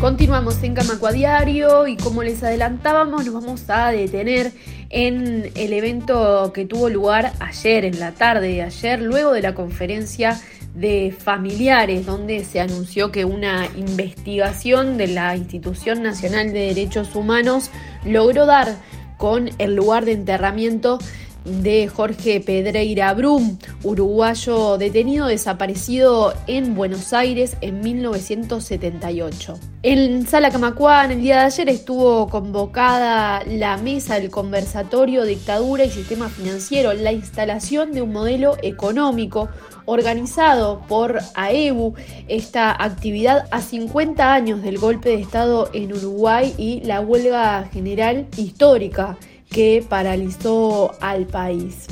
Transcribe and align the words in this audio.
Continuamos 0.00 0.62
en 0.62 0.74
Camaco 0.74 1.10
Diario 1.10 1.88
y 1.88 1.96
como 1.96 2.22
les 2.22 2.44
adelantábamos 2.44 3.26
nos 3.26 3.34
vamos 3.34 3.64
a 3.68 3.90
detener 3.90 4.52
en 4.90 5.50
el 5.56 5.72
evento 5.72 6.52
que 6.54 6.64
tuvo 6.64 6.88
lugar 6.88 7.32
ayer, 7.40 7.84
en 7.84 7.98
la 7.98 8.12
tarde 8.12 8.46
de 8.46 8.62
ayer, 8.62 9.02
luego 9.02 9.32
de 9.32 9.42
la 9.42 9.54
conferencia 9.54 10.40
de 10.72 11.12
familiares, 11.18 12.06
donde 12.06 12.44
se 12.44 12.60
anunció 12.60 13.10
que 13.10 13.24
una 13.24 13.66
investigación 13.76 14.98
de 14.98 15.08
la 15.08 15.36
Institución 15.36 16.00
Nacional 16.00 16.52
de 16.52 16.60
Derechos 16.60 17.16
Humanos 17.16 17.72
logró 18.04 18.46
dar 18.46 18.76
con 19.16 19.50
el 19.58 19.74
lugar 19.74 20.04
de 20.04 20.12
enterramiento 20.12 21.00
de 21.48 21.88
Jorge 21.88 22.40
Pedreira 22.40 23.12
Brum, 23.14 23.58
uruguayo 23.82 24.78
detenido 24.78 25.26
desaparecido 25.26 26.34
en 26.46 26.74
Buenos 26.74 27.12
Aires 27.12 27.56
en 27.60 27.80
1978. 27.80 29.58
En 29.82 30.26
Sala 30.26 30.50
Camacuán 30.50 31.10
el 31.10 31.22
día 31.22 31.40
de 31.40 31.46
ayer 31.46 31.68
estuvo 31.68 32.28
convocada 32.28 33.42
la 33.44 33.76
mesa 33.76 34.18
del 34.18 34.30
conversatorio 34.30 35.24
Dictadura 35.24 35.84
y 35.84 35.90
Sistema 35.90 36.28
Financiero, 36.28 36.92
la 36.92 37.12
instalación 37.12 37.92
de 37.92 38.02
un 38.02 38.12
modelo 38.12 38.56
económico 38.62 39.48
organizado 39.86 40.82
por 40.86 41.18
AEBU, 41.34 41.94
esta 42.28 42.70
actividad 42.82 43.46
a 43.50 43.62
50 43.62 44.34
años 44.34 44.62
del 44.62 44.78
golpe 44.78 45.08
de 45.08 45.22
Estado 45.22 45.70
en 45.72 45.92
Uruguay 45.94 46.54
y 46.58 46.80
la 46.84 47.00
huelga 47.00 47.68
general 47.72 48.26
histórica 48.36 49.16
que 49.50 49.84
paralizó 49.88 50.94
al 51.00 51.26
país. 51.26 51.86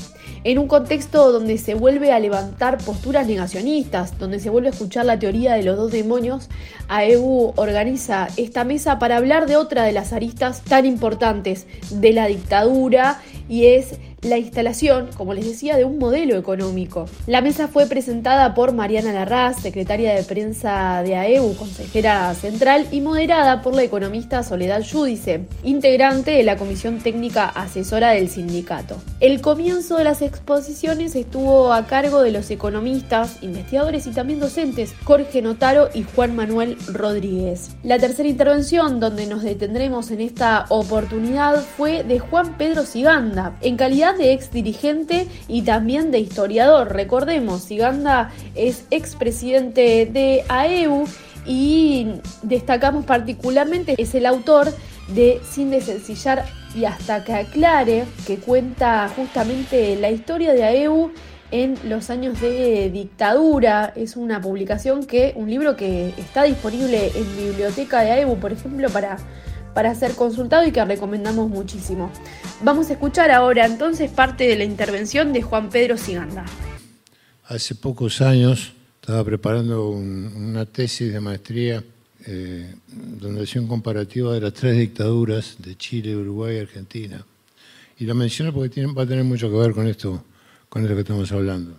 En 0.45 0.61
un 0.61 0.69
contexto 0.69 1.33
donde 1.33 1.59
se 1.59 1.75
vuelve 1.75 2.13
a 2.13 2.21
levantar 2.21 2.79
posturas 2.79 3.27
negacionistas, 3.27 4.17
donde 4.17 4.39
se 4.39 4.49
vuelve 4.49 4.69
a 4.69 4.71
escuchar 4.71 5.05
la 5.05 5.19
teoría 5.19 5.55
de 5.55 5.65
los 5.65 5.77
dos 5.77 5.91
demonios, 5.91 6.49
AEBU 6.87 7.55
organiza 7.57 8.29
esta 8.37 8.63
mesa 8.63 9.01
para 9.01 9.17
hablar 9.17 9.47
de 9.47 9.57
otra 9.57 9.83
de 9.83 9.91
las 9.91 10.13
aristas 10.13 10.63
tan 10.63 10.87
importantes 10.87 11.67
de 11.91 12.13
la 12.13 12.29
dictadura 12.29 13.21
y 13.49 13.67
es 13.67 13.97
la 14.27 14.39
instalación, 14.39 15.11
como 15.17 15.35
les 15.35 15.47
decía, 15.47 15.77
de 15.77 15.85
un 15.85 15.99
modelo 15.99 16.37
económico. 16.37 17.07
La 17.27 17.41
mesa 17.41 17.69
fue 17.69 17.87
presentada 17.87 18.55
por 18.55 18.73
Mariana 18.73 19.13
Larraz, 19.13 19.61
secretaria 19.61 20.15
de 20.15 20.23
prensa 20.23 21.03
de 21.05 21.17
AEU, 21.17 21.55
consejera 21.57 22.35
central, 22.35 22.87
y 22.91 23.01
moderada 23.01 23.63
por 23.63 23.75
la 23.75 23.83
economista 23.83 24.43
Soledad 24.43 24.85
Judice, 24.91 25.47
integrante 25.65 26.33
de 26.33 26.43
la 26.43 26.57
Comisión 26.57 26.99
Técnica 26.99 27.47
Asesora 27.47 28.11
del 28.11 28.29
sindicato. 28.29 28.97
El 29.21 29.41
comienzo 29.41 29.97
de 29.97 30.05
las 30.05 30.23
exposiciones 30.23 31.15
estuvo 31.17 31.73
a 31.73 31.87
cargo 31.87 32.23
de 32.23 32.33
los 32.33 32.51
economistas, 32.51 33.43
investigadores 33.43 34.07
y 34.07 34.11
también 34.11 34.41
docentes 34.41 34.95
Jorge 35.05 35.43
Notaro 35.43 35.89
y 35.95 36.03
Juan 36.03 36.35
Manuel 36.37 36.77
Rodríguez. 36.93 37.71
La 37.83 37.99
tercera 37.99 38.29
intervención, 38.29 39.01
donde 39.01 39.27
nos 39.27 39.43
detendremos 39.43 40.11
en 40.11 40.21
esta 40.21 40.67
oportunidad, 40.69 41.63
fue 41.77 42.03
de 42.03 42.19
Juan 42.19 42.57
Pedro 42.57 42.85
Siganda, 42.85 43.57
en 43.61 43.77
calidad 43.77 44.16
de 44.17 44.33
ex 44.33 44.51
dirigente 44.51 45.27
y 45.49 45.63
también 45.63 46.11
de 46.11 46.19
historiador. 46.19 46.93
Recordemos, 46.93 47.63
Siganda 47.63 48.33
es 48.55 48.85
expresidente 48.91 50.07
de 50.07 50.45
AEU 50.49 51.05
y 51.47 52.09
destacamos 52.43 53.05
particularmente, 53.05 53.95
es 53.99 54.15
el 54.15 54.27
autor 54.27 54.73
de 55.09 55.41
Sin 55.49 55.71
desencillar 55.71 56.45
y 56.75 56.85
hasta 56.85 57.25
que 57.25 57.33
aclare, 57.33 58.05
que 58.27 58.39
cuenta 58.39 59.09
justamente 59.15 59.97
la 59.97 60.11
historia 60.11 60.53
de 60.53 60.65
AEU 60.65 61.13
en 61.51 61.79
los 61.85 62.11
años 62.11 62.41
de 62.41 62.91
dictadura. 62.91 63.93
Es 63.95 64.17
una 64.17 64.41
publicación 64.41 65.07
que, 65.07 65.33
un 65.37 65.49
libro 65.49 65.77
que 65.77 66.09
está 66.19 66.43
disponible 66.43 67.13
en 67.15 67.37
biblioteca 67.37 68.01
de 68.01 68.11
AEU, 68.13 68.37
por 68.39 68.53
ejemplo, 68.53 68.91
para 68.91 69.19
para 69.77 69.95
ser 69.95 70.13
consultado 70.13 70.67
y 70.67 70.73
que 70.73 70.83
recomendamos 70.83 71.51
muchísimo. 71.51 72.11
Vamos 72.63 72.89
a 72.89 72.95
escuchar 72.95 73.31
ahora 73.31 73.67
entonces 73.67 74.11
parte 74.11 74.45
de 74.45 74.57
la 74.57 74.65
intervención 74.65 75.35
de 75.35 75.43
Juan 75.43 75.69
Pedro 75.69 75.99
Siganda. 75.99 76.47
Hace 77.45 77.75
pocos 77.75 78.23
años 78.23 78.73
estaba 78.99 79.23
preparando 79.23 79.91
una 79.91 80.65
tesis 80.65 81.13
de 81.13 81.21
maestría 81.21 81.85
eh, 82.25 82.75
donde 83.21 83.43
hacía 83.43 83.61
un 83.61 83.69
comparativo 83.69 84.33
de 84.33 84.41
las 84.41 84.55
tres 84.55 84.79
dictaduras 84.79 85.57
de 85.59 85.77
Chile, 85.77 86.17
Uruguay 86.17 86.57
y 86.57 86.61
Argentina. 86.61 87.23
Y 87.99 88.07
lo 88.07 88.15
menciono 88.15 88.55
porque 88.55 88.87
va 88.87 89.03
a 89.03 89.07
tener 89.07 89.25
mucho 89.25 89.51
que 89.51 89.59
ver 89.59 89.73
con 89.73 89.87
esto, 89.87 90.25
con 90.71 90.85
esto 90.85 90.95
que 90.95 91.03
estamos 91.03 91.31
hablando. 91.33 91.79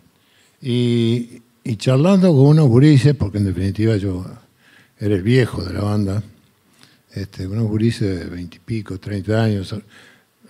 Y, 0.62 1.42
y 1.64 1.76
charlando 1.78 2.28
con 2.32 2.46
unos 2.46 2.68
gurises, 2.68 3.16
porque 3.16 3.40
en 3.40 3.46
definitiva 3.46 3.98
yo 3.98 4.24
era 5.00 5.16
el 5.16 5.24
viejo 5.24 5.64
de 5.64 5.74
la 5.74 5.82
banda, 5.82 6.22
este, 7.22 7.48
unos 7.48 7.68
gurises 7.68 8.20
de 8.20 8.26
veintipico, 8.26 9.00
treinta 9.00 9.44
años, 9.44 9.74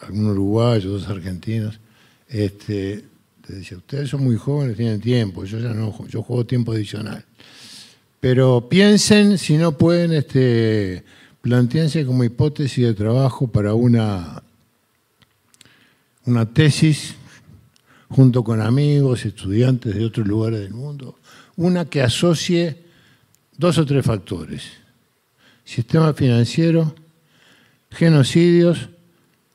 algunos 0.02 0.34
uruguayos, 0.34 1.02
dos 1.02 1.08
argentinos. 1.10 1.80
Este, 2.28 3.06
decía, 3.48 3.78
ustedes 3.78 4.10
son 4.10 4.24
muy 4.24 4.36
jóvenes, 4.36 4.78
tienen 4.78 5.00
tiempo, 5.00 5.46
yo 5.46 5.60
ya 5.60 5.74
no, 5.74 6.08
yo 6.08 6.22
juego 6.22 6.46
tiempo 6.46 6.74
adicional. 6.74 7.24
Pero 8.20 8.68
piensen 8.68 9.38
si 9.38 9.58
no 9.58 9.78
pueden 9.78 10.14
este, 10.14 11.04
plantearse 11.42 12.06
como 12.06 12.24
hipótesis 12.24 12.86
de 12.86 12.94
trabajo 12.94 13.48
para 13.48 13.74
una, 13.74 14.44
una 16.26 16.46
tesis 16.46 17.16
junto 18.10 18.44
con 18.44 18.62
amigos, 18.62 19.26
estudiantes 19.26 19.96
de 19.96 20.06
otros 20.06 20.28
lugares 20.28 20.60
del 20.60 20.74
mundo, 20.74 21.20
una 21.56 21.86
que 21.86 22.02
asocie 22.02 22.84
dos 23.58 23.78
o 23.78 23.86
tres 23.86 24.06
factores 24.06 24.87
sistema 25.68 26.14
financiero, 26.14 26.96
genocidios, 27.92 28.88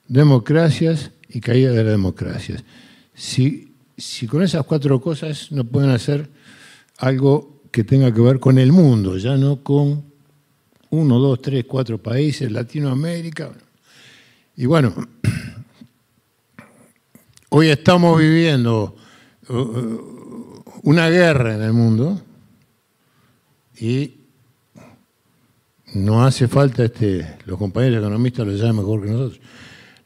democracias 0.08 1.10
y 1.30 1.40
caída 1.40 1.70
de 1.70 1.82
las 1.82 1.92
democracias. 1.92 2.62
Si, 3.14 3.72
si 3.96 4.26
con 4.26 4.42
esas 4.42 4.66
cuatro 4.66 5.00
cosas 5.00 5.50
no 5.50 5.64
pueden 5.64 5.88
hacer 5.88 6.28
algo 6.98 7.62
que 7.70 7.82
tenga 7.82 8.12
que 8.12 8.20
ver 8.20 8.38
con 8.40 8.58
el 8.58 8.72
mundo, 8.72 9.16
ya 9.16 9.38
no 9.38 9.62
con 9.62 10.04
uno, 10.90 11.18
dos, 11.18 11.40
tres, 11.40 11.64
cuatro 11.64 11.96
países, 11.96 12.52
Latinoamérica. 12.52 13.50
Y 14.54 14.66
bueno, 14.66 14.92
hoy 17.48 17.68
estamos 17.68 18.20
viviendo 18.20 18.94
uh, 19.48 19.54
uh, 19.54 20.64
una 20.82 21.08
guerra 21.08 21.54
en 21.54 21.62
el 21.62 21.72
mundo 21.72 22.20
y 23.80 24.21
no 25.94 26.24
hace 26.24 26.48
falta, 26.48 26.84
este, 26.84 27.36
los 27.46 27.58
compañeros 27.58 27.98
economistas 27.98 28.46
lo 28.46 28.56
saben 28.56 28.76
mejor 28.76 29.02
que 29.02 29.10
nosotros, 29.10 29.40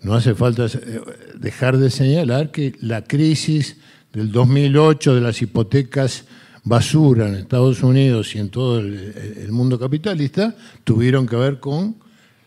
no 0.00 0.14
hace 0.14 0.34
falta 0.34 0.66
eh, 0.66 1.00
dejar 1.38 1.78
de 1.78 1.90
señalar 1.90 2.50
que 2.50 2.74
la 2.80 3.04
crisis 3.04 3.76
del 4.12 4.32
2008 4.32 5.14
de 5.14 5.20
las 5.20 5.42
hipotecas 5.42 6.24
basura 6.64 7.28
en 7.28 7.36
Estados 7.36 7.82
Unidos 7.82 8.34
y 8.34 8.40
en 8.40 8.50
todo 8.50 8.80
el, 8.80 9.50
mundo 9.50 9.78
capitalista 9.78 10.56
tuvieron 10.82 11.26
que 11.26 11.36
ver 11.36 11.60
con 11.60 11.96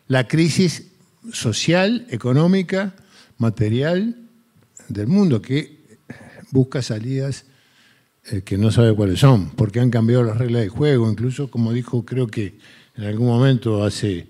la 0.08 0.28
crisis 0.28 0.92
social, 1.32 2.06
económica, 2.10 2.96
material 3.38 4.16
del 4.90 5.08
mundo, 5.08 5.42
que 5.42 5.80
busca 6.52 6.82
salidas 6.82 7.46
eh, 8.32 8.42
que 8.42 8.58
no 8.58 8.72
sabe 8.72 8.94
cuáles 8.94 9.20
son, 9.20 9.52
porque 9.52 9.80
han 9.80 9.90
cambiado 9.90 10.24
las 10.24 10.38
reglas 10.38 10.64
de 10.64 10.70
juego, 10.70 11.10
incluso 11.10 11.50
como 11.50 11.72
dijo 11.72 12.04
creo 12.04 12.28
que 12.28 12.58
en 13.00 13.06
algún 13.06 13.28
momento, 13.28 13.82
hace 13.82 14.28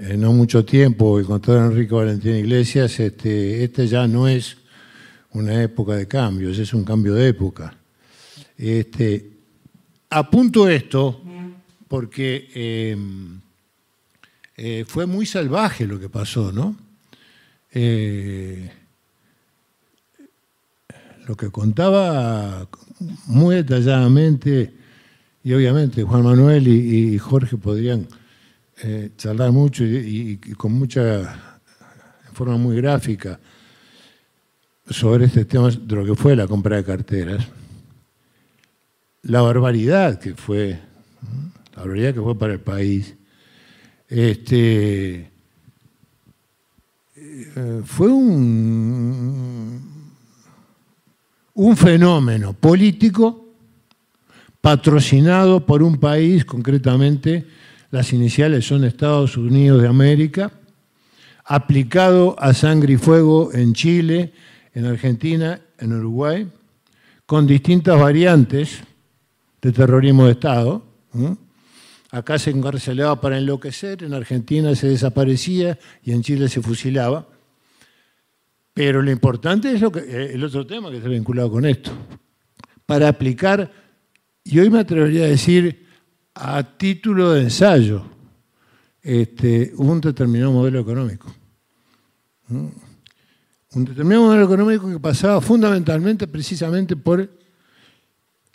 eh, 0.00 0.16
no 0.16 0.32
mucho 0.32 0.64
tiempo, 0.64 1.20
el 1.20 1.26
contador 1.26 1.70
Enrique 1.70 1.94
Valentín 1.94 2.34
Iglesias, 2.34 2.98
este, 2.98 3.62
este 3.62 3.86
ya 3.86 4.08
no 4.08 4.26
es 4.26 4.56
una 5.30 5.62
época 5.62 5.94
de 5.94 6.08
cambios, 6.08 6.58
es 6.58 6.74
un 6.74 6.82
cambio 6.82 7.14
de 7.14 7.28
época. 7.28 7.72
Este, 8.58 9.30
apunto 10.10 10.68
esto 10.68 11.22
porque 11.86 12.50
em, 12.54 13.40
eh, 14.56 14.84
fue 14.88 15.06
muy 15.06 15.24
salvaje 15.24 15.86
lo 15.86 16.00
que 16.00 16.08
pasó, 16.08 16.50
¿no? 16.50 16.76
Eh, 17.72 18.72
lo 21.28 21.36
que 21.36 21.48
contaba 21.50 22.66
muy 23.26 23.54
detalladamente 23.54 24.83
y 25.44 25.52
obviamente 25.52 26.02
Juan 26.02 26.24
Manuel 26.24 26.66
y, 26.66 27.18
Jorge 27.18 27.58
podrían 27.58 28.08
eh, 28.82 29.10
charlar 29.18 29.52
mucho 29.52 29.84
y, 29.84 30.38
con 30.56 30.72
mucha, 30.72 31.60
forma 32.32 32.56
muy 32.56 32.76
gráfica, 32.76 33.38
sobre 34.88 35.26
este 35.26 35.44
tema 35.44 35.68
de 35.68 35.96
lo 35.96 36.04
que 36.06 36.14
fue 36.14 36.34
la 36.34 36.46
compra 36.46 36.76
de 36.76 36.84
carteras. 36.84 37.46
La 39.22 39.42
barbaridad 39.42 40.18
que 40.18 40.34
fue, 40.34 40.80
la 41.74 41.82
barbaridad 41.82 42.14
que 42.14 42.22
fue 42.22 42.38
para 42.38 42.54
el 42.54 42.60
país. 42.60 43.14
Este, 44.08 45.30
eh, 47.16 47.82
fue 47.84 48.08
un, 48.08 49.92
un 51.52 51.76
fenómeno 51.76 52.54
político 52.54 53.43
patrocinado 54.64 55.66
por 55.66 55.82
un 55.82 55.98
país, 55.98 56.46
concretamente 56.46 57.44
las 57.90 58.14
iniciales 58.14 58.66
son 58.66 58.84
Estados 58.84 59.36
Unidos 59.36 59.82
de 59.82 59.88
América, 59.88 60.52
aplicado 61.44 62.34
a 62.38 62.54
sangre 62.54 62.94
y 62.94 62.96
fuego 62.96 63.52
en 63.52 63.74
Chile, 63.74 64.32
en 64.72 64.86
Argentina, 64.86 65.60
en 65.78 65.92
Uruguay, 65.92 66.50
con 67.26 67.46
distintas 67.46 68.00
variantes 68.00 68.80
de 69.60 69.70
terrorismo 69.70 70.24
de 70.24 70.32
Estado. 70.32 70.82
Acá 72.10 72.38
se 72.38 72.48
encarcelaba 72.48 73.20
para 73.20 73.36
enloquecer, 73.36 74.02
en 74.02 74.14
Argentina 74.14 74.74
se 74.74 74.88
desaparecía 74.88 75.78
y 76.02 76.12
en 76.12 76.22
Chile 76.22 76.48
se 76.48 76.62
fusilaba. 76.62 77.28
Pero 78.72 79.02
lo 79.02 79.10
importante 79.10 79.70
es 79.74 79.82
lo 79.82 79.92
que, 79.92 80.00
eh, 80.00 80.30
el 80.32 80.42
otro 80.42 80.66
tema 80.66 80.90
que 80.90 80.96
está 80.96 81.10
vinculado 81.10 81.50
con 81.50 81.66
esto. 81.66 81.90
Para 82.86 83.08
aplicar, 83.08 83.83
y 84.44 84.58
hoy 84.58 84.68
me 84.68 84.80
atrevería 84.80 85.24
a 85.24 85.28
decir, 85.28 85.86
a 86.34 86.62
título 86.62 87.32
de 87.32 87.42
ensayo, 87.42 88.04
este, 89.02 89.72
un 89.76 90.00
determinado 90.00 90.52
modelo 90.52 90.80
económico. 90.80 91.34
¿Mm? 92.48 92.66
Un 93.74 93.84
determinado 93.84 94.26
modelo 94.26 94.44
económico 94.44 94.88
que 94.88 95.00
pasaba 95.00 95.40
fundamentalmente, 95.40 96.28
precisamente 96.28 96.94
por 96.94 97.28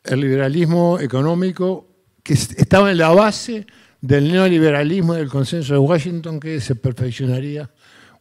el 0.04 0.20
liberalismo 0.20 1.00
económico 1.00 1.88
que 2.24 2.34
estaba 2.34 2.92
en 2.92 3.00
la 3.00 3.10
base 3.10 3.66
del 4.00 4.32
neoliberalismo 4.32 5.16
y 5.16 5.18
del 5.18 5.30
consenso 5.30 5.74
de 5.74 5.80
Washington 5.80 6.40
que 6.40 6.62
se 6.62 6.76
perfeccionaría 6.76 7.70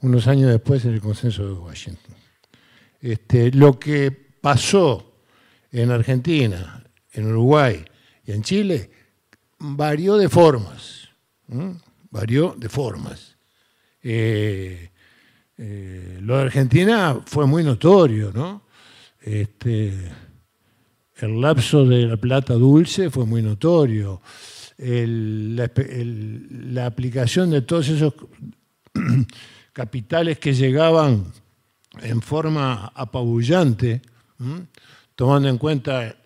unos 0.01 0.27
años 0.27 0.51
después 0.51 0.85
en 0.85 0.95
el 0.95 1.01
consenso 1.01 1.47
de 1.47 1.53
Washington. 1.53 2.15
Este, 3.01 3.53
lo 3.53 3.79
que 3.79 4.11
pasó 4.11 5.13
en 5.71 5.91
Argentina, 5.91 6.83
en 7.19 7.27
Uruguay 7.27 7.85
y 8.25 8.33
en 8.33 8.43
Chile 8.43 8.91
varió 9.59 10.17
de 10.17 10.29
formas, 10.29 11.09
varió 12.11 12.55
de 12.57 12.69
formas. 12.69 13.37
Eh, 14.03 14.91
eh, 15.57 16.19
lo 16.23 16.37
de 16.37 16.43
Argentina 16.43 17.21
fue 17.27 17.47
muy 17.47 17.65
notorio, 17.65 18.31
¿no? 18.33 18.63
Este, 19.21 19.93
el 21.17 21.41
lapso 21.41 21.85
de 21.85 22.07
la 22.07 22.17
plata 22.17 22.55
dulce 22.55 23.11
fue 23.11 23.27
muy 23.27 23.43
notorio. 23.43 24.23
la, 24.79 25.65
aplicación 26.87 27.51
de 27.51 27.63
todos 27.63 27.89
esos 27.89 28.15
capitales 29.73 30.39
que 30.39 30.55
llegaban 30.55 31.33
en 32.01 32.23
forma 32.23 32.93
apabullante, 32.95 34.03
tomando 35.17 35.49
en 35.49 35.59
cuenta 35.59 36.18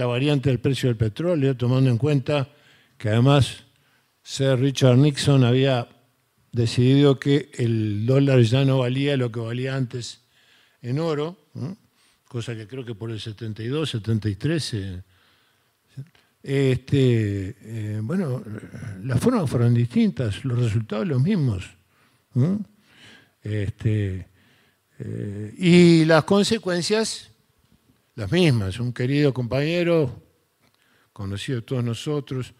la 0.00 0.06
variante 0.06 0.48
del 0.48 0.60
precio 0.60 0.88
del 0.88 0.96
petróleo, 0.96 1.54
tomando 1.54 1.90
en 1.90 1.98
cuenta 1.98 2.48
que 2.96 3.10
además 3.10 3.64
Sir 4.22 4.58
Richard 4.58 4.96
Nixon 4.96 5.44
había 5.44 5.88
decidido 6.52 7.20
que 7.20 7.50
el 7.58 8.06
dólar 8.06 8.40
ya 8.40 8.64
no 8.64 8.78
valía 8.78 9.18
lo 9.18 9.30
que 9.30 9.40
valía 9.40 9.76
antes 9.76 10.22
en 10.80 11.00
oro, 11.00 11.36
cosa 12.24 12.56
que 12.56 12.66
creo 12.66 12.82
que 12.82 12.94
por 12.94 13.10
el 13.10 13.20
72, 13.20 13.90
73, 13.90 14.74
este, 16.42 17.56
eh, 17.60 18.00
bueno, 18.02 18.42
las 19.02 19.20
formas 19.20 19.50
fueron 19.50 19.74
distintas, 19.74 20.46
los 20.46 20.58
resultados 20.58 21.06
los 21.06 21.20
mismos. 21.20 21.68
Este, 23.42 24.26
eh, 24.98 25.54
y 25.58 26.04
las 26.06 26.24
consecuencias 26.24 27.29
las 28.14 28.32
mismas. 28.32 28.80
Un 28.80 28.92
querido 28.92 29.32
compañero, 29.32 30.22
conocido 31.12 31.60
de 31.60 31.66
todos 31.66 31.84
nosotros, 31.84 32.52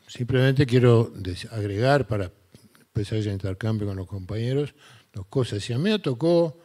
simplemente 0.07 0.65
quiero 0.65 1.13
agregar 1.51 2.07
para 2.07 2.31
empezar 2.79 3.19
ese 3.19 3.31
intercambio 3.31 3.87
con 3.87 3.97
los 3.97 4.07
compañeros 4.07 4.73
dos 5.13 5.27
cosas. 5.27 5.63
Si 5.63 5.71
a 5.71 5.77
mí 5.77 5.91
me 5.91 5.99
tocó 5.99 6.57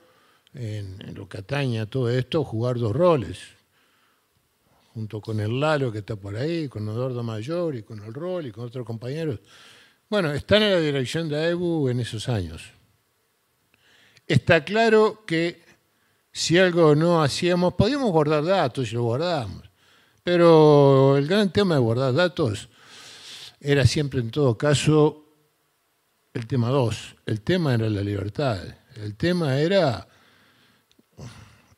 en, 0.54 1.14
lo 1.14 1.28
que 1.28 1.38
atañe 1.38 1.84
todo 1.86 2.10
esto 2.10 2.42
jugar 2.42 2.78
dos 2.78 2.94
roles, 2.94 3.38
junto 4.98 5.20
con 5.20 5.38
el 5.38 5.60
Lalo 5.60 5.92
que 5.92 5.98
está 5.98 6.16
por 6.16 6.34
ahí, 6.34 6.68
con 6.68 6.88
Eduardo 6.88 7.22
Mayor 7.22 7.76
y 7.76 7.84
con 7.84 8.02
el 8.02 8.12
Rol 8.12 8.46
y 8.46 8.50
con 8.50 8.64
otros 8.64 8.84
compañeros. 8.84 9.38
Bueno, 10.10 10.32
están 10.32 10.64
en 10.64 10.72
la 10.72 10.80
dirección 10.80 11.28
de 11.28 11.36
AEBU 11.36 11.88
en 11.88 12.00
esos 12.00 12.28
años. 12.28 12.64
Está 14.26 14.64
claro 14.64 15.22
que 15.24 15.62
si 16.32 16.58
algo 16.58 16.96
no 16.96 17.22
hacíamos, 17.22 17.74
podíamos 17.74 18.10
guardar 18.10 18.44
datos 18.44 18.90
y 18.90 18.96
lo 18.96 19.04
guardábamos. 19.04 19.70
Pero 20.24 21.16
el 21.16 21.28
gran 21.28 21.52
tema 21.52 21.76
de 21.76 21.80
guardar 21.80 22.12
datos 22.12 22.68
era 23.60 23.86
siempre, 23.86 24.18
en 24.18 24.32
todo 24.32 24.58
caso, 24.58 25.26
el 26.34 26.48
tema 26.48 26.70
2. 26.70 27.16
El 27.24 27.42
tema 27.42 27.74
era 27.74 27.88
la 27.88 28.02
libertad. 28.02 28.58
El 28.96 29.14
tema 29.14 29.60
era 29.60 30.08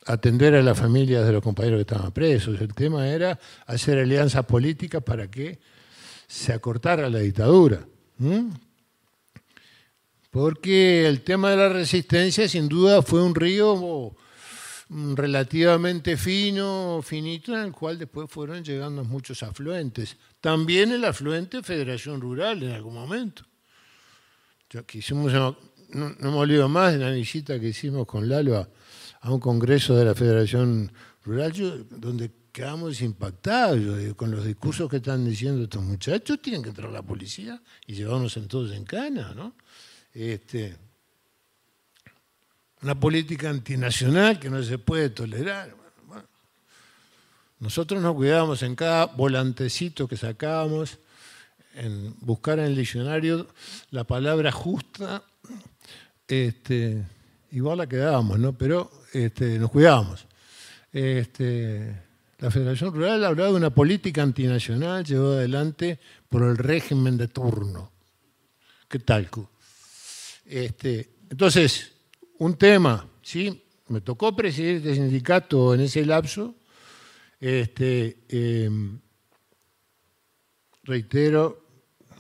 atender 0.07 0.55
a 0.55 0.63
las 0.63 0.79
familias 0.79 1.27
de 1.27 1.33
los 1.33 1.43
compañeros 1.43 1.79
que 1.79 1.93
estaban 1.93 2.13
presos. 2.13 2.61
El 2.61 2.75
tema 2.75 3.09
era 3.09 3.39
hacer 3.67 3.99
alianzas 3.99 4.45
políticas 4.47 5.03
para 5.03 5.31
que 5.31 5.59
se 6.27 6.53
acortara 6.53 7.11
la 7.11 7.19
dictadura. 7.19 7.87
Porque 10.31 11.07
el 11.07 11.23
tema 11.23 11.51
de 11.51 11.57
la 11.57 11.69
resistencia 11.69 12.49
sin 12.49 12.69
duda 12.69 13.03
fue 13.03 13.23
un 13.23 13.35
río 13.35 14.15
relativamente 14.89 16.17
fino, 16.17 17.01
finito, 17.03 17.55
en 17.55 17.67
el 17.67 17.73
cual 17.73 17.99
después 17.99 18.29
fueron 18.31 18.65
llegando 18.65 19.05
muchos 19.05 19.43
afluentes. 19.43 20.17
También 20.41 20.93
el 20.93 21.05
afluente 21.05 21.63
Federación 21.63 22.21
Rural 22.21 22.63
en 22.63 22.73
algún 22.73 22.95
momento. 22.95 23.45
Ya 24.71 24.85
no, 25.13 25.57
no 25.93 26.31
me 26.31 26.37
olvido 26.37 26.69
más 26.69 26.93
de 26.93 26.99
la 26.99 27.11
visita 27.11 27.59
que 27.59 27.69
hicimos 27.69 28.07
con 28.07 28.29
Lalo 28.29 28.69
un 29.29 29.41
congreso 29.41 29.97
de 29.97 30.05
la 30.05 30.15
Federación 30.15 30.91
Rural, 31.25 31.53
donde 31.91 32.31
quedamos 32.53 33.01
impactados 33.03 33.79
con 34.15 34.31
los 34.31 34.45
discursos 34.45 34.89
que 34.89 34.97
están 34.97 35.25
diciendo 35.25 35.63
estos 35.63 35.83
muchachos, 35.83 36.41
tienen 36.41 36.63
que 36.63 36.71
entrar 36.71 36.91
la 36.91 37.03
policía 37.03 37.61
y 37.87 37.95
llevarnos 37.95 38.39
todos 38.49 38.73
en 38.73 38.85
cana, 38.85 39.35
¿no? 39.35 39.55
Este, 40.13 40.77
una 42.83 42.99
política 42.99 43.51
antinacional 43.51 44.41
que 44.41 44.51
no 44.51 44.63
se 44.63 44.79
puede 44.79 45.11
tolerar. 45.11 45.77
nosotros 47.59 48.01
nos 48.01 48.15
cuidábamos 48.15 48.63
en 48.63 48.75
cada 48.75 49.05
volantecito 49.05 50.09
que 50.09 50.17
sacábamos, 50.17 50.99
en 51.75 52.17
buscar 52.21 52.59
en 52.59 52.65
el 52.65 52.77
diccionario 52.77 53.47
la 53.91 54.05
palabra 54.05 54.51
justa, 54.51 55.23
este, 56.27 57.05
igual 57.53 57.79
la 57.79 57.89
quedábamos, 57.89 58.39
¿no? 58.39 58.53
pero 58.57 58.91
este, 59.13 59.59
nos 59.59 59.71
cuidábamos. 59.71 60.27
Este, 60.93 61.97
la 62.39 62.51
Federación 62.51 62.93
Rural 62.95 63.25
hablaba 63.25 63.51
de 63.51 63.57
una 63.57 63.71
política 63.71 64.23
antinacional 64.23 65.05
llevada 65.05 65.39
adelante 65.39 65.99
por 66.29 66.43
el 66.43 66.57
régimen 66.57 67.17
de 67.17 67.29
turno. 67.29 67.93
¿Qué 68.89 68.99
tal? 68.99 69.29
Este, 70.47 71.11
entonces, 71.31 71.93
un 72.39 72.57
tema, 72.57 73.07
¿sí? 73.23 73.63
Me 73.89 74.01
tocó 74.01 74.35
presidir 74.35 74.77
este 74.77 74.95
sindicato 74.95 75.75
en 75.75 75.81
ese 75.83 76.05
lapso, 76.05 76.55
em, 77.41 78.99
reitero, 80.85 81.65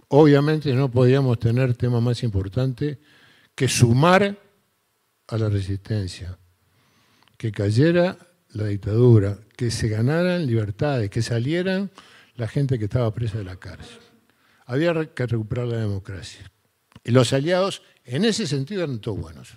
obviamente 0.08 0.72
no 0.74 0.90
podíamos 0.90 1.38
tener 1.38 1.74
tema 1.74 2.00
más 2.00 2.22
importante 2.22 2.98
que 3.54 3.68
sumar 3.68 4.49
a 5.30 5.38
la 5.38 5.48
resistencia, 5.48 6.38
que 7.36 7.52
cayera 7.52 8.18
la 8.50 8.66
dictadura, 8.66 9.38
que 9.56 9.70
se 9.70 9.88
ganaran 9.88 10.46
libertades, 10.46 11.08
que 11.08 11.22
salieran 11.22 11.90
la 12.34 12.48
gente 12.48 12.78
que 12.78 12.84
estaba 12.86 13.14
presa 13.14 13.38
de 13.38 13.44
la 13.44 13.56
cárcel. 13.56 13.98
Había 14.66 14.92
que 15.14 15.26
recuperar 15.26 15.68
la 15.68 15.78
democracia. 15.78 16.50
Y 17.04 17.12
los 17.12 17.32
aliados, 17.32 17.82
en 18.04 18.24
ese 18.24 18.46
sentido, 18.46 18.82
eran 18.82 18.98
todos 19.00 19.20
buenos. 19.20 19.54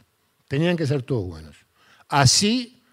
Tenían 0.48 0.77
que 0.77 0.86
ser 0.86 1.01
todos 1.01 1.25
buenos. 1.25 1.56
Así 2.08 2.84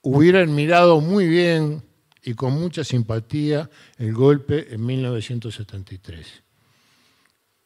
hubieran 0.00 0.54
mirado 0.54 1.00
muy 1.00 1.28
bien 1.28 1.82
y 2.22 2.34
con 2.34 2.54
mucha 2.54 2.82
simpatía 2.82 3.68
el 3.98 4.14
golpe 4.14 4.74
en 4.74 4.84
1973. 4.86 6.42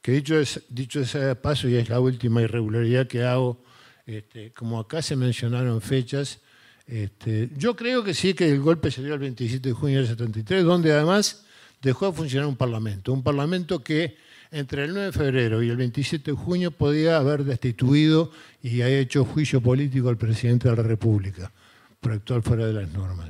Que 0.03 0.13
dicho, 0.13 0.39
es, 0.39 0.63
dicho 0.69 1.01
ese 1.01 1.37
paso, 1.37 1.69
y 1.69 1.77
es 1.77 1.89
la 1.89 2.01
última 2.01 2.43
irregularidad 2.43 3.07
que 3.07 3.23
hago, 3.23 3.63
este, 4.09 4.53
como 4.53 4.81
acá 4.81 5.03
se 5.03 5.17
mencionaron 5.17 5.83
fechas, 5.83 6.41
este, 6.87 7.51
yo 7.57 7.77
creo 7.77 8.03
que 8.03 8.15
sí 8.15 8.33
que 8.33 8.51
el 8.51 8.61
golpe 8.61 8.91
se 8.91 9.03
dio 9.03 9.13
el 9.13 9.21
27 9.21 9.69
de 9.69 9.75
junio 9.75 9.99
del 9.99 10.09
73, 10.09 10.65
donde 10.65 10.93
además 10.93 11.45
dejó 11.83 12.07
de 12.07 12.13
funcionar 12.13 12.49
un 12.49 12.57
parlamento. 12.57 13.13
Un 13.13 13.23
parlamento 13.23 13.85
que 13.85 14.17
entre 14.51 14.85
el 14.85 14.95
9 14.95 15.07
de 15.07 15.13
febrero 15.13 15.63
y 15.63 15.69
el 15.69 15.77
27 15.77 16.31
de 16.31 16.37
junio 16.37 16.71
podía 16.71 17.19
haber 17.19 17.45
destituido 17.45 18.31
y 18.63 18.81
ha 18.81 18.89
hecho 18.89 19.27
juicio 19.27 19.61
político 19.61 20.09
al 20.09 20.17
presidente 20.17 20.71
de 20.71 20.77
la 20.77 20.83
República 20.83 21.53
por 22.01 22.13
actuar 22.13 22.41
fuera 22.41 22.67
de 22.67 22.73
las 22.73 22.91
normas. 22.91 23.29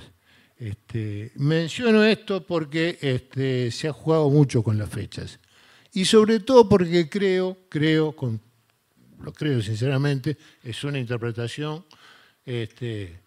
Este, 0.57 1.33
menciono 1.35 2.05
esto 2.05 2.47
porque 2.47 2.99
este, 3.01 3.73
se 3.73 3.89
ha 3.89 3.93
jugado 3.93 4.31
mucho 4.31 4.63
con 4.63 4.79
las 4.79 4.89
fechas 4.89 5.41
y 5.93 6.05
sobre 6.05 6.39
todo 6.39 6.69
porque 6.69 7.09
creo, 7.09 7.57
creo, 7.69 8.15
lo 9.23 9.33
creo 9.33 9.61
sinceramente, 9.63 10.37
es 10.63 10.85
una 10.85 10.99
interpretación 10.99 11.85
este, 12.45 13.21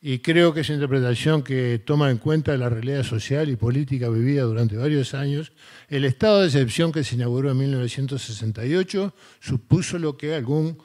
y 0.00 0.18
creo 0.18 0.52
que 0.52 0.60
es 0.60 0.68
una 0.68 0.76
interpretación 0.76 1.42
que 1.42 1.80
toma 1.84 2.10
en 2.10 2.18
cuenta 2.18 2.56
la 2.56 2.68
realidad 2.68 3.02
social 3.02 3.48
y 3.48 3.56
política 3.56 4.08
vivida 4.08 4.42
durante 4.42 4.76
varios 4.76 5.14
años. 5.14 5.52
El 5.88 6.04
estado 6.04 6.40
de 6.40 6.46
excepción 6.46 6.92
que 6.92 7.02
se 7.02 7.14
inauguró 7.14 7.50
en 7.50 7.56
1968 7.58 9.14
supuso 9.40 9.98
lo 9.98 10.16
que 10.16 10.34
algún 10.34 10.78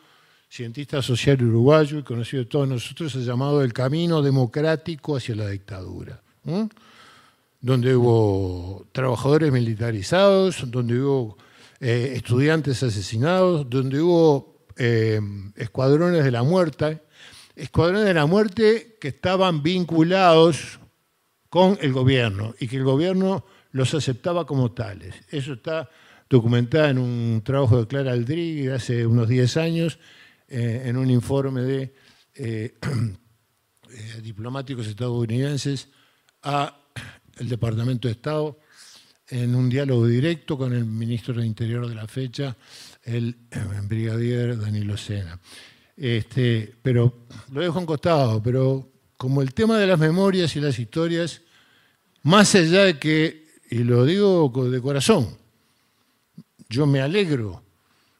cientista 0.50 1.01
social 1.01 1.44
uruguayo 1.44 2.00
y 2.00 2.03
conocido 2.03 2.44
de 2.44 2.50
todos 2.50 2.68
nosotros 2.68 3.15
ha 3.15 3.20
llamado 3.20 3.62
el 3.62 3.74
camino 3.74 4.22
democrático 4.22 5.15
hacia 5.15 5.36
la 5.36 5.50
dictadura, 5.50 6.22
donde 7.60 7.96
hubo 7.96 8.88
trabajadores 8.91 9.51
militarizados, 9.51 10.70
donde 10.70 11.00
hubo 11.00 11.38
eh, 11.80 12.13
estudiantes 12.15 12.82
asesinados, 12.84 13.70
donde 13.70 14.01
hubo 14.01 14.50
eh, 14.82 15.20
escuadrones 15.56 16.24
de 16.24 16.32
la 16.32 16.44
muerte 16.44 17.02
escuadrones 17.56 18.06
de 18.06 18.14
la 18.14 18.26
muerte 18.26 18.98
que 19.00 19.10
estaban 19.10 19.62
vinculados 19.62 20.80
con 21.50 21.78
el 21.82 21.94
gobierno 21.94 22.56
y 22.60 22.68
que 22.68 22.78
el 22.78 22.84
gobierno 22.84 23.46
los 23.72 23.94
aceptaba 23.94 24.46
como 24.46 24.72
tales. 24.72 25.16
Eso 25.30 25.54
está 25.54 25.90
documentado 26.30 26.88
en 26.88 26.98
un 26.98 27.42
trabajo 27.44 27.78
de 27.78 27.88
Clara 27.88 28.14
Aldrich 28.14 28.70
hace 28.70 29.06
unos 29.06 29.28
10 29.28 29.58
años, 29.58 30.00
eh, 30.48 30.84
en 30.86 30.98
un 30.98 31.10
informe 31.10 31.62
de 31.62 31.94
eh, 32.36 32.78
eh, 32.82 34.22
diplomáticos 34.24 34.88
estadounidenses 34.88 35.90
a 36.44 36.78
el 37.38 37.50
Departamento 37.50 38.08
de 38.08 38.14
Estado 38.14 38.60
en 39.28 39.56
un 39.56 39.70
diálogo 39.70 40.08
directo 40.08 40.58
con 40.58 40.74
el 40.74 40.86
ministro 40.86 41.34
de 41.34 41.46
Interior 41.46 41.88
de 41.88 41.96
la 41.96 42.08
fecha, 42.08 42.56
el 43.03 43.36
brigadier 43.88 44.60
Danilo 44.60 44.98
Sena. 44.98 45.39
Este, 45.98 46.74
pero 46.81 47.25
lo 47.51 47.62
dejo 47.62 47.79
en 47.79 47.86
costado, 47.86 48.41
pero 48.41 48.89
como 49.17 49.41
el 49.41 49.53
tema 49.53 49.77
de 49.77 49.86
las 49.86 50.00
memorias 50.00 50.55
y 50.55 50.60
las 50.60 50.79
historias, 50.79 51.41
más 52.24 52.55
allá 52.55 52.86
de 52.86 52.98
que, 52.98 53.48
y 53.70 53.84
lo 53.84 54.05
digo 54.05 54.51
de 54.70 54.81
corazón, 54.81 55.38
yo 56.70 56.88
me 56.88 57.01
alegro 57.01 57.63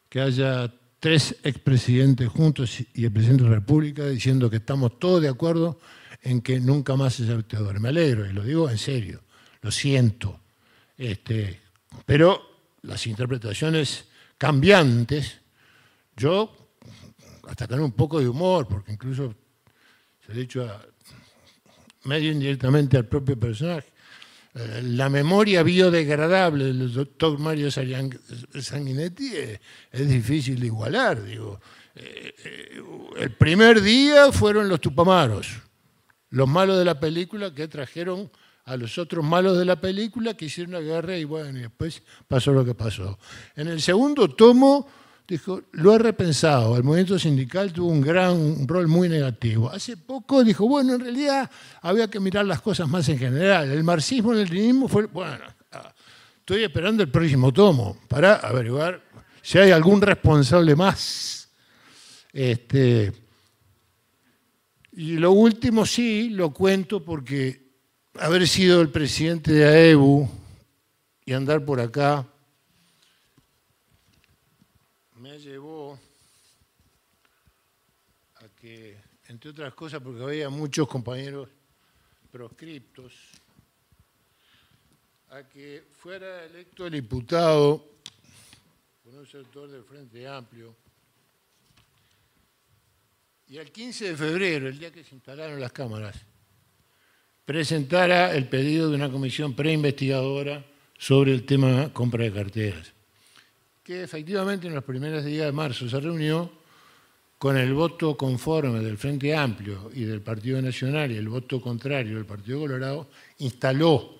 que 0.10 0.22
haya 0.22 0.72
tres 1.00 1.36
expresidentes 1.44 2.28
juntos 2.30 2.78
y 2.94 3.06
el 3.06 3.12
presidente 3.12 3.44
de 3.44 3.50
la 3.50 3.56
República 3.56 4.06
diciendo 4.06 4.50
que 4.50 4.58
estamos 4.58 5.00
todos 5.00 5.22
de 5.22 5.30
acuerdo 5.30 5.80
en 6.22 6.42
que 6.42 6.60
nunca 6.60 6.96
más 6.96 7.16
se 7.16 7.36
dictador. 7.36 7.80
Me 7.80 7.90
alegro 7.90 8.30
y 8.30 8.34
lo 8.34 8.44
digo 8.44 8.70
en 8.70 8.78
serio, 8.78 9.22
lo 9.62 9.72
siento. 9.72 10.40
Este, 10.98 11.62
pero 12.06 12.42
las 12.84 13.08
interpretaciones 13.08 14.06
cambiantes, 14.42 15.40
yo 16.18 16.52
hasta 17.48 17.68
con 17.68 17.80
un 17.80 17.92
poco 17.92 18.20
de 18.20 18.28
humor, 18.28 18.68
porque 18.68 18.92
incluso 18.92 19.36
se 20.26 20.32
ha 20.32 20.36
dicho 20.36 20.68
medio 22.06 22.32
indirectamente 22.32 22.98
al 22.98 23.06
propio 23.06 23.40
personaje. 23.40 23.94
Eh, 24.56 24.82
la 24.84 25.10
memoria 25.10 25.62
biodegradable 25.62 26.66
del 26.66 26.92
doctor 26.92 27.38
Mario 27.38 27.70
Sanguinetti 27.70 29.32
es, 29.92 30.10
difícil 30.10 30.60
de 30.60 30.66
igualar. 30.66 31.22
Digo. 31.24 31.62
Eh, 31.94 32.34
eh, 32.44 32.84
el 33.20 33.36
primer 33.36 33.80
día 33.80 34.32
fueron 34.32 34.68
los 34.68 34.82
tupamaros, 34.82 35.50
los 36.32 36.50
malos 36.50 36.80
de 36.80 36.86
la 36.86 37.00
película 37.00 37.54
que 37.54 37.68
trajeron 37.68 38.32
a 38.66 38.78
los 38.78 38.98
otros 38.98 39.24
malos 39.24 39.58
de 39.58 39.66
la 39.66 39.80
película 39.80 40.36
que 40.36 40.46
hicieron 40.46 40.74
la 40.74 40.82
guerra 40.82 41.18
y 41.18 41.24
bueno, 41.24 41.58
y 41.58 41.64
después 41.64 42.02
pasó 42.28 42.52
lo 42.52 42.64
que 42.64 42.76
pasó. 42.76 43.18
En 43.56 43.68
el 43.68 43.82
segundo 43.82 44.30
tomo 44.30 44.88
dijo, 45.28 45.62
lo 45.72 45.96
he 45.96 45.98
repensado, 45.98 46.76
el 46.76 46.84
movimiento 46.84 47.18
sindical 47.18 47.72
tuvo 47.72 47.90
un 47.90 48.02
gran 48.02 48.68
rol 48.68 48.88
muy 48.88 49.08
negativo. 49.08 49.70
Hace 49.70 49.98
poco 49.98 50.44
dijo, 50.44 50.68
bueno, 50.68 50.96
en 50.96 51.02
realidad 51.02 51.50
había 51.82 52.10
que 52.10 52.20
mirar 52.20 52.46
las 52.46 52.62
cosas 52.62 52.88
más 52.90 53.08
en 53.10 53.18
general. 53.18 53.72
El 53.72 53.84
marxismo, 53.84 54.34
el 54.34 54.50
leninismo 54.50 54.88
fue, 54.88 55.06
bueno, 55.06 55.46
ah, 55.72 55.94
estoy 56.38 56.64
esperando 56.64 57.02
el 57.02 57.10
próximo 57.10 57.52
tomo 57.54 57.98
para 58.08 58.36
averiguar 58.36 59.02
si 59.42 59.58
hay 59.58 59.72
algún 59.72 60.02
responsable 60.02 60.76
más. 60.76 61.50
Este, 62.34 63.12
y 64.94 65.14
lo 65.14 65.32
último 65.32 65.86
sí, 65.86 66.30
lo 66.30 66.52
cuento 66.52 67.04
porque 67.04 67.71
haber 68.20 68.48
sido 68.48 68.82
el 68.82 68.90
presidente 68.90 69.52
de 69.52 69.66
AEBU 69.66 70.30
y 71.26 71.34
andar 71.34 71.64
por 71.64 71.80
acá 71.80 72.28
entre 79.32 79.50
otras 79.50 79.74
cosas 79.74 80.02
porque 80.02 80.22
había 80.22 80.50
muchos 80.50 80.88
compañeros 80.88 81.50
proscriptos, 82.32 83.14
a 85.30 85.44
que 85.44 85.84
fuera 85.98 86.46
electo 86.46 86.86
el 86.86 86.94
diputado 86.94 87.84
por 89.04 89.16
un 89.16 89.26
sector 89.26 89.70
del 89.70 89.84
Frente 89.84 90.28
Amplio. 90.28 90.76
Y 93.48 93.58
el 93.58 93.72
15 93.72 94.10
de 94.10 94.18
febrero, 94.18 94.68
el 94.68 94.78
día 94.78 94.92
que 94.92 95.04
se 95.04 95.16
instalaron 95.16 95.60
las 95.60 95.72
cámaras, 95.72 96.16
presentara 97.46 98.36
el 98.36 98.48
pedido 98.48 98.90
de 98.90 98.96
una 98.96 99.12
comisión 99.12 99.54
preinvestigadora 99.56 100.64
sobre 100.98 101.34
el 101.34 101.46
tema 101.46 101.92
compra 101.94 102.24
de 102.24 102.32
carteras, 102.32 102.94
que 103.84 104.04
efectivamente 104.04 104.68
en 104.68 104.76
los 104.76 104.84
primeros 104.84 105.26
días 105.26 105.48
de 105.48 105.52
marzo 105.52 105.90
se 105.90 106.00
reunió 106.00 106.52
con 107.42 107.58
el 107.58 107.74
voto 107.74 108.16
conforme 108.16 108.82
del 108.82 109.00
Frente 109.00 109.36
Amplio 109.36 109.90
y 109.96 110.04
del 110.04 110.22
Partido 110.22 110.62
Nacional 110.62 111.12
y 111.12 111.18
el 111.18 111.28
voto 111.28 111.60
contrario 111.60 112.18
del 112.18 112.26
Partido 112.26 112.60
Colorado, 112.60 113.08
instaló 113.40 114.16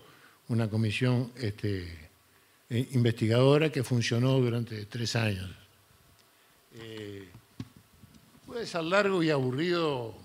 una 0.48 0.68
comisión 0.68 1.32
este, 1.38 2.10
eh, 2.68 2.88
investigadora 2.94 3.72
que 3.72 3.84
funcionó 3.84 4.40
durante 4.40 4.88
tres 4.88 5.16
años. 5.16 5.52
Eh, 6.74 7.30
puede 8.48 8.66
ser 8.66 8.84
largo 8.86 9.22
y 9.22 9.30
aburrido 9.30 10.16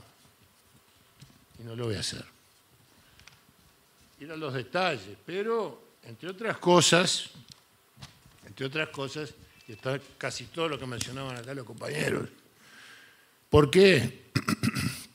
y 1.61 1.65
no 1.65 1.77
lo 1.77 1.85
voy 1.85 1.97
a 1.97 2.01
hacer. 2.01 2.36
Ir 4.21 4.33
a 4.33 4.37
los 4.37 4.55
detalles, 4.55 5.17
pero 5.25 5.83
entre 6.05 6.31
otras 6.31 6.59
cosas, 6.59 7.31
entre 8.47 8.67
otras 8.67 8.89
cosas, 8.89 9.35
y 9.69 9.73
está 9.73 9.99
casi 10.17 10.45
todo 10.45 10.69
lo 10.69 10.79
que 10.79 10.87
mencionaban 10.87 11.37
acá 11.37 11.53
los 11.55 11.67
compañeros, 11.67 12.29
¿Por 13.51 13.71
qué? 13.71 14.27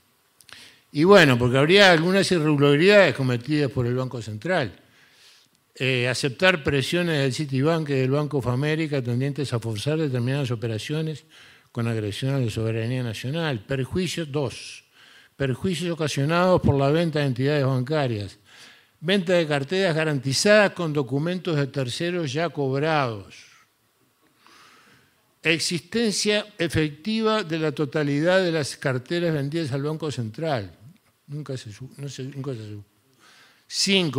Y 0.94 1.06
bueno, 1.06 1.38
porque 1.38 1.58
habría 1.58 1.90
algunas 1.90 2.30
irregularidades 2.34 3.16
cometidas 3.16 3.72
por 3.72 3.88
el 3.88 3.96
Banco 3.96 4.22
Central. 4.22 4.78
Eh, 5.74 6.10
aceptar 6.10 6.66
presiones 6.66 7.20
del 7.20 7.34
Citibank 7.34 7.90
y 7.92 7.94
del 7.94 8.12
Banco 8.12 8.40
of 8.40 8.48
America 8.48 9.02
tendientes 9.02 9.54
a 9.54 9.60
forzar 9.60 10.00
determinadas 10.00 10.52
operaciones 10.52 11.24
con 11.72 11.88
agresión 11.88 12.36
a 12.36 12.40
la 12.40 12.52
soberanía 12.52 13.04
nacional. 13.04 13.62
Perjuicios, 13.62 14.30
dos. 14.34 14.84
perjuicios 15.38 15.92
ocasionados 15.92 16.60
por 16.60 16.78
la 16.78 16.92
venta 16.92 17.20
de 17.20 17.26
entidades 17.28 17.66
bancarias, 17.66 18.38
venta 19.02 19.34
de 19.34 19.48
carteras 19.48 19.96
garantizadas 19.96 20.72
con 20.72 20.94
documentos 20.94 21.58
de 21.58 21.68
terceros 21.68 22.32
ya 22.32 22.50
cobrados, 22.50 23.36
existencia 25.44 26.46
efectiva 26.58 27.44
de 27.44 27.58
la 27.58 27.72
totalidad 27.72 28.44
de 28.44 28.52
las 28.52 28.78
carteras 28.78 29.34
vendidas 29.34 29.72
al 29.72 29.82
Banco 29.82 30.12
Central. 30.12 30.78
Nunca 31.26 31.58
se, 31.58 31.72
no 31.98 32.08
se 32.08 32.22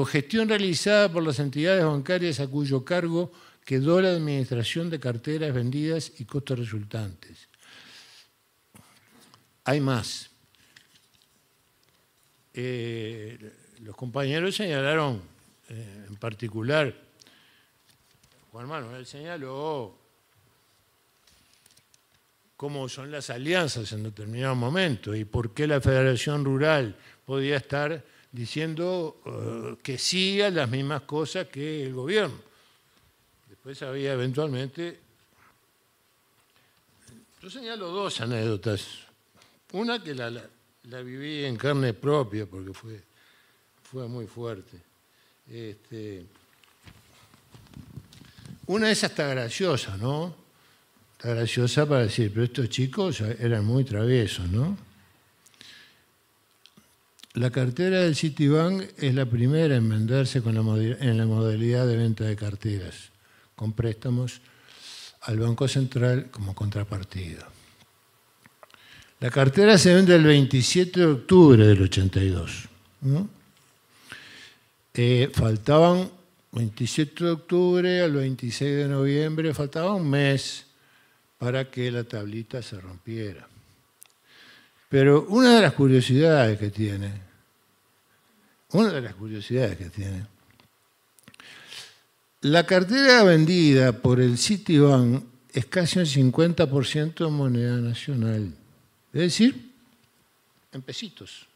gestión 0.05 0.49
realizada 0.49 1.13
por 1.13 1.23
las 1.23 1.39
entidades 1.39 1.85
bancarias 1.85 2.41
a 2.41 2.49
cuyo 2.49 2.85
cargo 2.85 3.31
quedó 3.65 4.01
la 4.01 4.11
administración 4.11 4.91
de 4.91 4.99
carteras 4.99 5.55
vendidas 5.55 6.13
y 6.19 6.25
costos 6.25 6.59
resultantes. 6.59 7.49
Hay 9.65 9.81
más. 9.81 10.31
Eh, 12.55 13.62
los 13.83 13.97
compañeros 13.97 14.55
señalaron, 14.55 15.21
eh, 15.69 16.05
en 16.09 16.17
particular, 16.17 16.95
Juan 18.51 18.69
Manuel 18.69 19.07
señaló 19.07 19.97
cómo 22.57 22.89
son 22.89 23.11
las 23.11 23.29
alianzas 23.31 23.91
en 23.93 24.05
determinado 24.05 24.55
momento 24.55 25.15
y 25.15 25.25
por 25.25 25.53
qué 25.53 25.67
la 25.67 25.81
Federación 25.81 26.45
Rural 26.45 26.95
podía 27.27 27.57
estar 27.57 28.05
diciendo 28.31 29.21
eh, 29.27 29.77
que 29.83 29.99
sí 29.99 30.41
a 30.41 30.51
las 30.51 30.71
mismas 30.71 31.03
cosas 31.03 31.49
que 31.49 31.85
el 31.85 31.93
gobierno. 31.93 32.39
Después 33.49 33.83
había 33.83 34.13
eventualmente... 34.13 35.01
Yo 37.43 37.51
señalo 37.51 37.89
dos 37.89 38.21
anécdotas. 38.21 39.01
Una 39.73 40.01
que 40.01 40.15
la, 40.15 40.31
viví 41.03 41.45
en 41.45 41.57
carne 41.57 41.93
propia 41.93 42.47
porque 42.47 42.73
fue, 42.73 43.03
fue 43.93 44.09
muy 44.09 44.27
fuerte. 44.27 44.79
Este, 45.51 46.25
una 48.67 48.87
de 48.87 48.93
esas 48.93 49.11
está 49.11 49.27
graciosa, 49.29 49.99
¿no? 49.99 50.35
Está 51.13 51.35
graciosa 51.35 51.87
para 51.87 52.03
decir, 52.05 52.31
pero 52.33 52.45
estos 52.45 52.71
chicos 52.71 53.21
eran 53.21 53.67
muy 53.67 53.85
traviesos, 53.85 54.49
¿no? 54.49 54.79
La 57.35 57.51
cartera 57.51 58.01
del 58.01 58.17
Citibank 58.17 58.83
es 58.97 59.15
la 59.15 59.27
primera 59.27 59.77
en 59.77 59.89
venderse 59.89 60.41
con 60.41 60.57
en 60.57 61.19
la 61.19 61.27
modalidad 61.27 61.87
de 61.87 61.97
venta 61.97 62.25
de 62.25 62.37
carteras, 62.37 63.11
con 63.55 63.75
préstamos 63.75 64.41
al 65.23 65.39
Banco 65.39 65.69
Central 65.69 66.31
como 66.31 66.55
contrapartida. 66.55 67.47
La 69.21 69.31
cartera 69.31 69.77
se 69.77 69.95
vende 69.95 70.15
el 70.15 70.25
27 70.25 70.99
de 70.99 71.07
octubre 71.07 71.67
del 71.67 71.83
82. 71.83 72.69
Eh, 74.95 75.31
faltaban 75.33 76.11
27 76.53 77.25
de 77.25 77.31
octubre 77.31 78.03
al 78.03 78.13
26 78.13 78.77
de 78.77 78.89
noviembre, 78.89 79.55
faltaba 79.55 79.95
un 79.95 80.09
mes 80.09 80.67
para 81.39 81.71
que 81.71 81.91
la 81.91 82.05
tablita 82.05 82.63
se 82.63 82.79
rompiera. 82.81 83.49
Pero 84.89 85.25
una 85.29 85.57
de 85.57 85.63
las 85.63 85.73
curiosidades 85.73 86.59
que 86.59 86.71
tiene, 86.71 87.11
una 88.73 88.93
de 88.93 89.01
las 89.01 89.15
curiosidades 89.15 89.79
que 89.79 89.89
tiene, 89.89 90.27
la 92.43 92.67
cartera 92.67 93.23
vendida 93.23 93.93
por 93.93 94.21
el 94.21 94.37
Citibank 94.37 95.25
es 95.53 95.67
casi 95.67 95.99
un 96.01 96.07
50% 96.07 97.27
en 97.27 97.33
moneda 97.33 97.77
nacional. 97.77 98.53
Es 99.13 99.21
decir, 99.21 99.73
en 100.73 100.83
pesitos. 100.83 101.47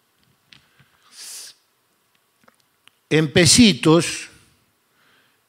En 3.08 3.32
pesitos, 3.32 4.30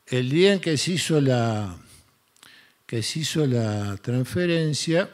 el 0.06 0.30
día 0.30 0.54
en 0.54 0.60
que 0.60 0.78
se 0.78 0.92
hizo 0.92 1.20
la, 1.20 1.76
que 2.86 3.02
se 3.02 3.20
hizo 3.20 3.48
la 3.48 3.98
transferencia, 3.98 5.10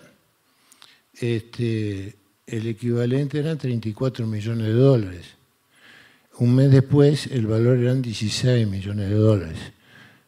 este, 1.14 2.18
el 2.46 2.68
equivalente 2.68 3.40
eran 3.40 3.58
34 3.58 4.28
millones 4.28 4.68
de 4.68 4.74
dólares. 4.74 5.26
Un 6.40 6.54
mes 6.54 6.70
después 6.70 7.28
el 7.28 7.48
valor 7.48 7.78
eran 7.78 8.02
16 8.02 8.68
millones 8.68 9.10
de 9.10 9.16
dólares. 9.16 9.60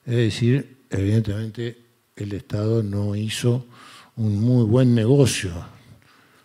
Es 0.05 0.15
decir, 0.15 0.77
evidentemente 0.89 1.77
el 2.15 2.31
Estado 2.31 2.81
no 2.81 3.13
hizo 3.15 3.65
un 4.15 4.39
muy 4.39 4.63
buen 4.63 4.95
negocio. 4.95 5.51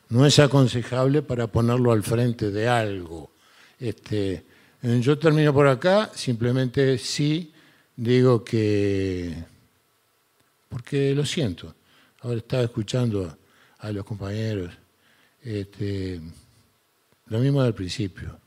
No 0.09 0.26
es 0.26 0.37
aconsejable 0.40 1.22
para 1.22 1.46
ponerlo 1.46 1.92
al 1.92 2.02
frente 2.02 2.50
de 2.50 2.66
algo. 2.66 3.30
Este, 3.78 4.49
yo 4.82 5.18
termino 5.18 5.52
por 5.52 5.66
acá, 5.66 6.10
simplemente 6.14 6.96
sí 6.96 7.52
digo 7.96 8.42
que, 8.42 9.34
porque 10.68 11.14
lo 11.14 11.26
siento. 11.26 11.74
Ahora 12.20 12.38
estaba 12.38 12.62
escuchando 12.62 13.36
a 13.78 13.92
los 13.92 14.04
compañeros 14.04 14.72
este, 15.42 16.20
lo 17.26 17.38
mismo 17.38 17.62
del 17.62 17.74
principio. 17.74 18.38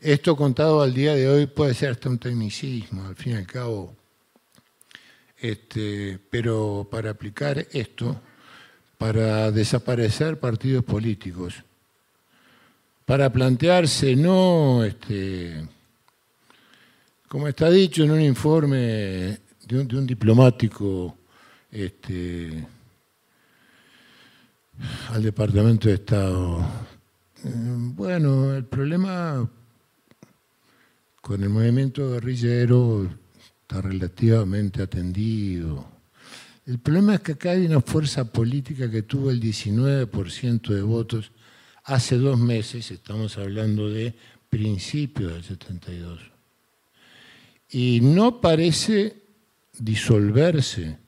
Esto 0.00 0.36
contado 0.36 0.82
al 0.82 0.94
día 0.94 1.14
de 1.14 1.28
hoy 1.28 1.46
puede 1.46 1.74
ser 1.74 1.90
hasta 1.90 2.08
un 2.08 2.18
tecnicismo, 2.18 3.06
al 3.06 3.16
fin 3.16 3.32
y 3.32 3.36
al 3.36 3.46
cabo. 3.46 3.96
Este, 5.38 6.18
pero 6.30 6.86
para 6.88 7.10
aplicar 7.10 7.66
esto, 7.72 8.20
para 8.96 9.50
desaparecer 9.50 10.38
partidos 10.38 10.84
políticos, 10.84 11.54
para 13.04 13.32
plantearse 13.32 14.14
no, 14.16 14.84
este, 14.84 15.66
como 17.28 17.48
está 17.48 17.70
dicho 17.70 18.04
en 18.04 18.10
un 18.10 18.20
informe 18.20 19.38
de 19.66 19.78
un, 19.78 19.88
de 19.88 19.96
un 19.96 20.06
diplomático 20.06 21.16
este, 21.70 22.66
al 25.10 25.22
Departamento 25.22 25.88
de 25.88 25.94
Estado. 25.94 26.60
Eh, 27.44 27.50
bueno, 27.54 28.54
el 28.54 28.64
problema 28.64 29.48
con 31.20 31.42
el 31.42 31.48
movimiento 31.48 32.10
guerrillero 32.10 33.08
está 33.62 33.80
relativamente 33.80 34.82
atendido. 34.82 35.86
El 36.66 36.78
problema 36.78 37.14
es 37.14 37.20
que 37.20 37.32
acá 37.32 37.50
hay 37.50 37.66
una 37.66 37.80
fuerza 37.80 38.24
política 38.24 38.90
que 38.90 39.02
tuvo 39.02 39.30
el 39.30 39.40
19% 39.40 40.68
de 40.68 40.82
votos 40.82 41.32
hace 41.84 42.16
dos 42.16 42.38
meses, 42.38 42.90
estamos 42.90 43.38
hablando 43.38 43.88
de 43.88 44.14
principios 44.48 45.32
del 45.32 45.44
72, 45.44 46.20
y 47.70 48.00
no 48.02 48.40
parece 48.40 49.16
disolverse 49.78 50.98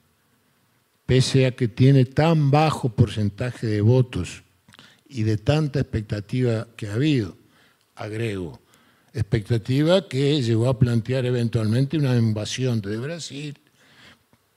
pese 1.05 1.45
a 1.45 1.51
que 1.51 1.67
tiene 1.67 2.05
tan 2.05 2.49
bajo 2.49 2.89
porcentaje 2.89 3.67
de 3.67 3.81
votos 3.81 4.43
y 5.07 5.23
de 5.23 5.37
tanta 5.37 5.79
expectativa 5.79 6.67
que 6.75 6.87
ha 6.87 6.95
habido, 6.95 7.37
agrego, 7.95 8.59
expectativa 9.13 10.07
que 10.07 10.41
llegó 10.41 10.67
a 10.67 10.79
plantear 10.79 11.25
eventualmente 11.25 11.97
una 11.97 12.17
invasión 12.17 12.81
de 12.81 12.97
Brasil 12.97 13.57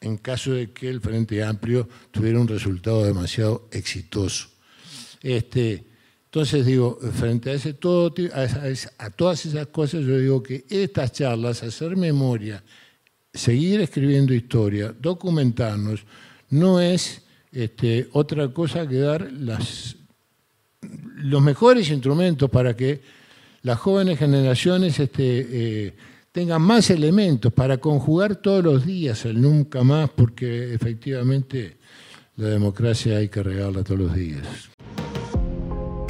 en 0.00 0.16
caso 0.16 0.52
de 0.52 0.72
que 0.72 0.88
el 0.88 1.00
Frente 1.00 1.42
Amplio 1.42 1.88
tuviera 2.10 2.40
un 2.40 2.48
resultado 2.48 3.04
demasiado 3.04 3.68
exitoso. 3.72 4.48
Este, 5.20 5.84
entonces 6.28 6.66
digo, 6.66 6.98
frente 7.14 7.48
a, 7.48 7.54
ese 7.54 7.72
todo, 7.72 8.12
a 8.98 9.10
todas 9.10 9.46
esas 9.46 9.68
cosas, 9.68 10.04
yo 10.04 10.18
digo 10.18 10.42
que 10.42 10.66
estas 10.68 11.10
charlas, 11.12 11.62
hacer 11.62 11.96
memoria, 11.96 12.62
seguir 13.32 13.80
escribiendo 13.80 14.34
historia, 14.34 14.94
documentarnos, 15.00 16.04
no 16.50 16.82
es 16.82 17.22
este, 17.50 18.10
otra 18.12 18.48
cosa 18.48 18.86
que 18.86 18.96
dar 18.96 19.32
las, 19.32 19.96
los 21.16 21.40
mejores 21.40 21.88
instrumentos 21.88 22.50
para 22.50 22.76
que 22.76 23.00
las 23.62 23.78
jóvenes 23.78 24.18
generaciones 24.18 25.00
este, 25.00 25.46
eh, 25.86 25.94
tengan 26.30 26.60
más 26.60 26.90
elementos 26.90 27.54
para 27.54 27.78
conjugar 27.78 28.36
todos 28.36 28.62
los 28.62 28.84
días 28.84 29.24
el 29.24 29.40
nunca 29.40 29.82
más, 29.82 30.10
porque 30.10 30.74
efectivamente 30.74 31.78
la 32.36 32.48
democracia 32.48 33.16
hay 33.16 33.30
que 33.30 33.42
regarla 33.42 33.82
todos 33.82 33.98
los 33.98 34.14
días. 34.14 34.68